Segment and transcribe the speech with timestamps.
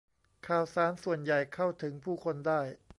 [0.47, 2.61] ข่าวสารส่วนใหญ่เข้าถึงผู้คนได้